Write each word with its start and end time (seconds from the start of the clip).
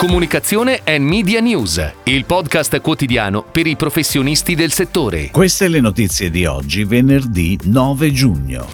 Comunicazione 0.00 0.80
e 0.82 0.98
Media 0.98 1.40
News, 1.40 1.92
il 2.04 2.24
podcast 2.24 2.80
quotidiano 2.80 3.44
per 3.44 3.66
i 3.66 3.76
professionisti 3.76 4.54
del 4.54 4.72
settore. 4.72 5.30
Queste 5.30 5.68
le 5.68 5.80
notizie 5.80 6.30
di 6.30 6.46
oggi, 6.46 6.84
venerdì 6.84 7.58
9 7.64 8.10
giugno. 8.10 8.66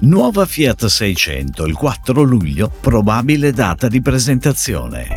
Nuova 0.00 0.46
Fiat 0.46 0.86
600, 0.86 1.66
il 1.66 1.74
4 1.74 2.22
luglio, 2.22 2.72
probabile 2.80 3.52
data 3.52 3.88
di 3.88 4.00
presentazione. 4.00 5.08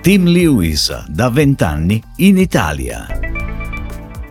Tim 0.00 0.26
Lewis, 0.26 1.06
da 1.08 1.28
20 1.28 1.64
anni, 1.64 2.00
in 2.18 2.38
Italia. 2.38 3.08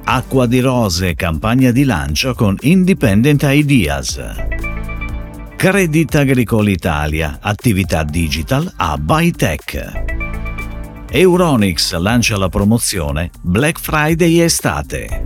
Acqua 0.06 0.46
di 0.46 0.62
rose, 0.62 1.14
campagna 1.16 1.72
di 1.72 1.84
lancio 1.84 2.34
con 2.36 2.56
Independent 2.62 3.46
Ideas. 3.46 4.18
Credit 5.60 6.16
Agricole 6.16 6.72
Italia, 6.72 7.38
attività 7.42 8.06
digital 8.06 8.72
a 8.78 8.98
Bytech. 8.98 9.92
Euronix 11.12 11.94
lancia 11.96 12.38
la 12.38 12.48
promozione 12.48 13.30
Black 13.42 13.78
Friday 13.78 14.40
estate. 14.40 15.22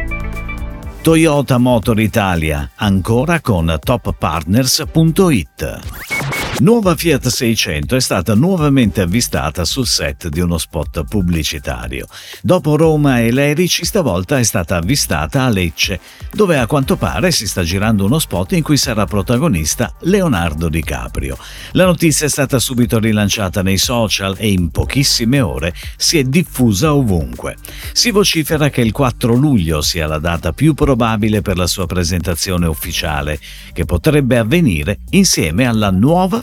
Toyota 1.04 1.60
Motor 1.60 2.00
Italia 2.00 2.72
ancora 2.78 3.42
con 3.42 3.78
toppartners.it. 3.80 6.13
Nuova 6.60 6.96
Fiat 6.96 7.28
600 7.28 7.96
è 7.96 8.00
stata 8.00 8.36
nuovamente 8.36 9.02
avvistata 9.02 9.66
sul 9.66 9.88
set 9.88 10.28
di 10.28 10.40
uno 10.40 10.60
spot 10.60 11.04
pubblicitario. 11.04 12.08
Dopo 12.42 12.78
Roma 12.78 13.20
e 13.22 13.32
Lerici, 13.32 13.84
stavolta 13.84 14.38
è 14.38 14.44
stata 14.44 14.78
avvistata 14.78 15.44
a 15.44 15.50
Lecce, 15.50 16.00
dove 16.32 16.60
a 16.60 16.68
quanto 16.68 16.96
pare 16.96 17.32
si 17.32 17.48
sta 17.48 17.64
girando 17.64 18.06
uno 18.06 18.20
spot 18.20 18.52
in 18.52 18.62
cui 18.62 18.78
sarà 18.78 19.06
protagonista 19.06 19.94
Leonardo 20.02 20.70
DiCaprio. 20.70 21.38
La 21.72 21.86
notizia 21.86 22.28
è 22.28 22.30
stata 22.30 22.60
subito 22.60 23.00
rilanciata 23.00 23.64
nei 23.64 23.78
social 23.78 24.36
e 24.38 24.52
in 24.52 24.70
pochissime 24.70 25.42
ore 25.42 25.74
si 25.98 26.20
è 26.20 26.24
diffusa 26.24 26.94
ovunque. 26.94 27.58
Si 27.94 28.12
vocifera 28.12 28.70
che 28.70 28.82
il 28.82 28.92
4 28.92 29.34
luglio 29.34 29.82
sia 29.82 30.06
la 30.06 30.20
data 30.20 30.54
più 30.54 30.76
probabile 30.76 31.42
per 31.42 31.58
la 31.58 31.68
sua 31.68 31.88
presentazione 31.88 32.68
ufficiale, 32.68 33.40
che 33.74 33.86
potrebbe 33.86 34.38
avvenire 34.38 35.00
insieme 35.10 35.66
alla 35.66 35.90
nuova 35.90 36.42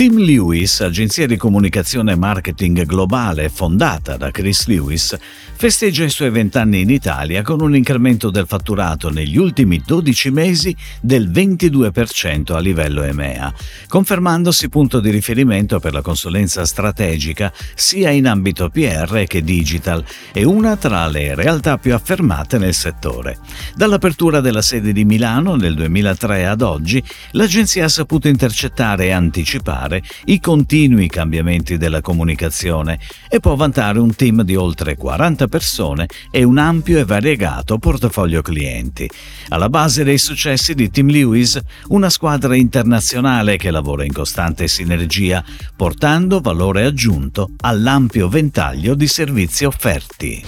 Tim 0.00 0.16
Lewis, 0.16 0.80
agenzia 0.80 1.26
di 1.26 1.36
comunicazione 1.36 2.12
e 2.12 2.16
marketing 2.16 2.86
globale 2.86 3.50
fondata 3.50 4.16
da 4.16 4.30
Chris 4.30 4.64
Lewis, 4.64 5.14
festeggia 5.54 6.04
i 6.04 6.08
suoi 6.08 6.30
vent'anni 6.30 6.80
in 6.80 6.88
Italia 6.88 7.42
con 7.42 7.60
un 7.60 7.76
incremento 7.76 8.30
del 8.30 8.46
fatturato 8.46 9.10
negli 9.10 9.36
ultimi 9.36 9.82
12 9.84 10.30
mesi 10.30 10.74
del 11.02 11.30
22% 11.30 12.54
a 12.54 12.60
livello 12.60 13.02
EMEA, 13.02 13.52
confermandosi 13.88 14.70
punto 14.70 15.00
di 15.00 15.10
riferimento 15.10 15.78
per 15.80 15.92
la 15.92 16.00
consulenza 16.00 16.64
strategica 16.64 17.52
sia 17.74 18.08
in 18.08 18.26
ambito 18.26 18.70
PR 18.70 19.24
che 19.26 19.42
digital 19.42 20.02
e 20.32 20.44
una 20.44 20.76
tra 20.76 21.06
le 21.08 21.34
realtà 21.34 21.76
più 21.76 21.92
affermate 21.92 22.56
nel 22.56 22.72
settore. 22.72 23.36
Dall'apertura 23.74 24.40
della 24.40 24.62
sede 24.62 24.94
di 24.94 25.04
Milano 25.04 25.56
nel 25.56 25.74
2003 25.74 26.46
ad 26.46 26.62
oggi, 26.62 27.04
l'agenzia 27.32 27.84
ha 27.84 27.88
saputo 27.90 28.28
intercettare 28.28 29.04
e 29.04 29.10
anticipare 29.10 29.88
affrontare 29.90 30.02
i 30.26 30.40
continui 30.40 31.08
cambiamenti 31.08 31.76
della 31.76 32.00
comunicazione 32.00 33.00
e 33.28 33.40
può 33.40 33.56
vantare 33.56 33.98
un 33.98 34.14
team 34.14 34.42
di 34.42 34.54
oltre 34.54 34.96
40 34.96 35.48
persone 35.48 36.06
e 36.30 36.44
un 36.44 36.58
ampio 36.58 36.98
e 36.98 37.04
variegato 37.04 37.78
portafoglio 37.78 38.40
clienti. 38.42 39.10
Alla 39.48 39.68
base 39.68 40.04
dei 40.04 40.18
successi 40.18 40.74
di 40.74 40.90
Tim 40.90 41.08
Lewis, 41.08 41.60
una 41.88 42.08
squadra 42.08 42.54
internazionale 42.54 43.56
che 43.56 43.70
lavora 43.70 44.04
in 44.04 44.12
costante 44.12 44.68
sinergia, 44.68 45.44
portando 45.74 46.40
valore 46.40 46.84
aggiunto 46.84 47.50
all'ampio 47.60 48.28
ventaglio 48.28 48.94
di 48.94 49.08
servizi 49.08 49.64
offerti. 49.64 50.44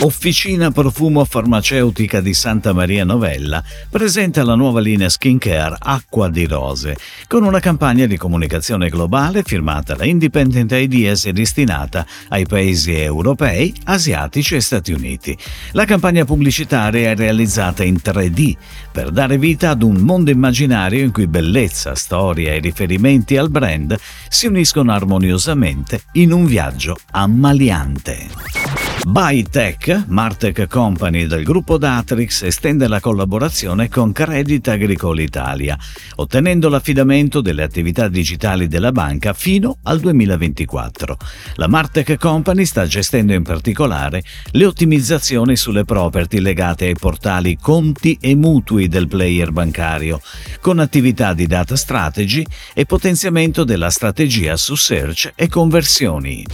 Officina 0.00 0.70
Profumo 0.70 1.24
Farmaceutica 1.24 2.20
di 2.20 2.34
Santa 2.34 2.74
Maria 2.74 3.02
Novella 3.04 3.64
presenta 3.88 4.44
la 4.44 4.54
nuova 4.54 4.78
linea 4.78 5.08
skincare 5.08 5.76
Acqua 5.78 6.28
di 6.28 6.44
Rose, 6.44 6.98
con 7.26 7.44
una 7.44 7.60
campagna 7.60 8.04
di 8.04 8.18
comunicazione 8.18 8.65
globale 8.74 9.42
firmata 9.42 9.94
da 9.94 10.04
Independent 10.04 10.72
Ideas 10.72 11.26
e 11.26 11.32
destinata 11.32 12.04
ai 12.28 12.46
paesi 12.46 12.92
europei, 12.92 13.72
asiatici 13.84 14.56
e 14.56 14.60
Stati 14.60 14.92
Uniti. 14.92 15.36
La 15.72 15.84
campagna 15.84 16.24
pubblicitaria 16.24 17.10
è 17.10 17.14
realizzata 17.14 17.84
in 17.84 17.98
3D 18.02 18.54
per 18.90 19.10
dare 19.10 19.38
vita 19.38 19.70
ad 19.70 19.82
un 19.82 19.96
mondo 19.96 20.30
immaginario 20.30 21.04
in 21.04 21.12
cui 21.12 21.26
bellezza, 21.26 21.94
storia 21.94 22.52
e 22.52 22.58
riferimenti 22.58 23.36
al 23.36 23.50
brand 23.50 23.96
si 24.28 24.46
uniscono 24.46 24.92
armoniosamente 24.92 26.02
in 26.12 26.32
un 26.32 26.46
viaggio 26.46 26.96
ammaliante. 27.12 28.85
Bytech, 29.04 30.04
Martech 30.08 30.66
Company 30.66 31.26
del 31.26 31.44
gruppo 31.44 31.78
Datrix, 31.78 32.42
estende 32.42 32.88
la 32.88 32.98
collaborazione 32.98 33.88
con 33.88 34.10
Credit 34.12 34.66
Agricole 34.68 35.22
Italia, 35.22 35.78
ottenendo 36.16 36.68
l'affidamento 36.68 37.40
delle 37.40 37.62
attività 37.62 38.08
digitali 38.08 38.66
della 38.66 38.92
banca 38.92 39.32
fino 39.32 39.78
al 39.84 40.00
2024. 40.00 41.16
La 41.54 41.68
Martech 41.68 42.16
Company 42.18 42.64
sta 42.64 42.86
gestendo 42.86 43.32
in 43.32 43.42
particolare 43.44 44.22
le 44.52 44.66
ottimizzazioni 44.66 45.56
sulle 45.56 45.84
property 45.84 46.40
legate 46.40 46.86
ai 46.86 46.96
portali 46.98 47.56
conti 47.60 48.18
e 48.20 48.34
mutui 48.34 48.88
del 48.88 49.06
player 49.06 49.52
bancario, 49.52 50.20
con 50.60 50.80
attività 50.80 51.32
di 51.32 51.46
data 51.46 51.76
strategy 51.76 52.44
e 52.74 52.86
potenziamento 52.86 53.62
della 53.62 53.90
strategia 53.90 54.56
su 54.56 54.74
search 54.74 55.32
e 55.36 55.48
conversioni. 55.48 56.44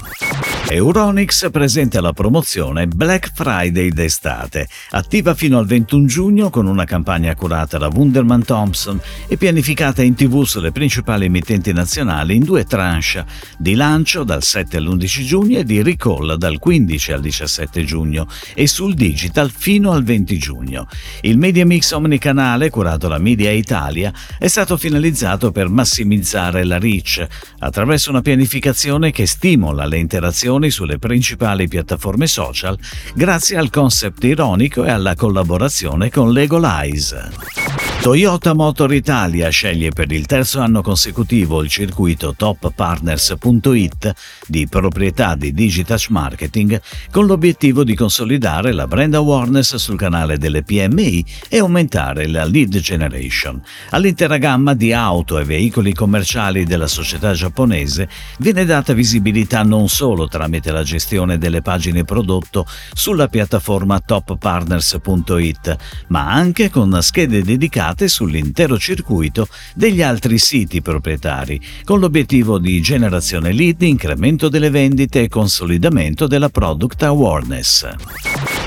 Euronix 0.74 1.50
presenta 1.50 2.00
la 2.00 2.14
promozione 2.14 2.86
Black 2.86 3.30
Friday 3.34 3.90
d'estate, 3.90 4.66
attiva 4.92 5.34
fino 5.34 5.58
al 5.58 5.66
21 5.66 6.06
giugno 6.06 6.48
con 6.48 6.66
una 6.66 6.84
campagna 6.84 7.34
curata 7.34 7.76
da 7.76 7.88
Wunderman 7.88 8.42
Thompson 8.42 8.98
e 9.28 9.36
pianificata 9.36 10.02
in 10.02 10.14
tv 10.14 10.44
sulle 10.44 10.72
principali 10.72 11.26
emittenti 11.26 11.74
nazionali 11.74 12.36
in 12.36 12.44
due 12.44 12.64
tranche, 12.64 13.26
di 13.58 13.74
lancio 13.74 14.24
dal 14.24 14.42
7 14.42 14.78
all'11 14.78 15.24
giugno 15.24 15.58
e 15.58 15.64
di 15.64 15.82
recall 15.82 16.36
dal 16.36 16.58
15 16.58 17.12
al 17.12 17.20
17 17.20 17.84
giugno 17.84 18.26
e 18.54 18.66
sul 18.66 18.94
digital 18.94 19.50
fino 19.50 19.92
al 19.92 20.02
20 20.02 20.38
giugno. 20.38 20.88
Il 21.20 21.36
media 21.36 21.66
mix 21.66 21.92
omnicanale 21.92 22.70
curato 22.70 23.08
da 23.08 23.18
Media 23.18 23.50
Italia 23.50 24.10
è 24.38 24.48
stato 24.48 24.78
finalizzato 24.78 25.52
per 25.52 25.68
massimizzare 25.68 26.64
la 26.64 26.78
reach 26.78 27.26
attraverso 27.58 28.08
una 28.08 28.22
pianificazione 28.22 29.10
che 29.10 29.26
stimola 29.26 29.84
le 29.84 29.98
interazioni 29.98 30.60
sulle 30.70 30.98
principali 30.98 31.68
piattaforme 31.68 32.26
social 32.26 32.78
grazie 33.14 33.56
al 33.56 33.70
concept 33.70 34.24
ironico 34.24 34.84
e 34.84 34.90
alla 34.90 35.14
collaborazione 35.14 36.10
con 36.10 36.32
Legolize. 36.32 37.81
Toyota 38.02 38.52
Motor 38.52 38.94
Italia 38.94 39.48
sceglie 39.48 39.90
per 39.90 40.10
il 40.10 40.26
terzo 40.26 40.58
anno 40.58 40.82
consecutivo 40.82 41.62
il 41.62 41.68
circuito 41.68 42.34
toppartners.it 42.36 44.12
di 44.48 44.66
proprietà 44.66 45.36
di 45.36 45.52
Digitouch 45.52 46.08
Marketing 46.10 46.80
con 47.12 47.26
l'obiettivo 47.26 47.84
di 47.84 47.94
consolidare 47.94 48.72
la 48.72 48.88
brand 48.88 49.14
awareness 49.14 49.76
sul 49.76 49.96
canale 49.96 50.36
delle 50.36 50.64
PMI 50.64 51.24
e 51.48 51.58
aumentare 51.60 52.26
la 52.26 52.42
lead 52.42 52.76
generation. 52.78 53.62
All'intera 53.90 54.36
gamma 54.36 54.74
di 54.74 54.92
auto 54.92 55.38
e 55.38 55.44
veicoli 55.44 55.94
commerciali 55.94 56.64
della 56.64 56.88
società 56.88 57.34
giapponese 57.34 58.08
viene 58.38 58.64
data 58.64 58.94
visibilità 58.94 59.62
non 59.62 59.88
solo 59.88 60.26
tramite 60.26 60.72
la 60.72 60.82
gestione 60.82 61.38
delle 61.38 61.62
pagine 61.62 62.02
prodotto 62.02 62.66
sulla 62.94 63.28
piattaforma 63.28 64.00
toppartners.it, 64.00 65.76
ma 66.08 66.32
anche 66.32 66.68
con 66.68 66.98
schede 67.00 67.42
dedicate 67.42 67.90
piazzate 67.92 68.08
sull'intero 68.08 68.78
circuito 68.78 69.46
degli 69.74 70.02
altri 70.02 70.38
siti 70.38 70.82
proprietari, 70.82 71.60
con 71.84 72.00
l'obiettivo 72.00 72.58
di 72.58 72.80
generazione 72.80 73.52
lead, 73.52 73.82
incremento 73.82 74.48
delle 74.48 74.70
vendite 74.70 75.22
e 75.22 75.28
consolidamento 75.28 76.26
della 76.26 76.48
product 76.48 77.02
awareness. 77.02 77.88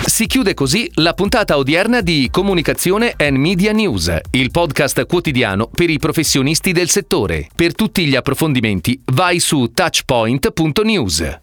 Si 0.05 0.27
chiude 0.27 0.53
così 0.53 0.89
la 0.95 1.13
puntata 1.13 1.57
odierna 1.57 2.01
di 2.01 2.29
Comunicazione 2.31 3.13
and 3.17 3.37
Media 3.37 3.71
News, 3.71 4.15
il 4.31 4.51
podcast 4.51 5.05
quotidiano 5.05 5.67
per 5.67 5.89
i 5.89 5.97
professionisti 5.97 6.71
del 6.71 6.89
settore. 6.89 7.47
Per 7.53 7.73
tutti 7.73 8.05
gli 8.05 8.15
approfondimenti 8.15 9.01
vai 9.05 9.39
su 9.39 9.71
touchpoint.news. 9.73 11.39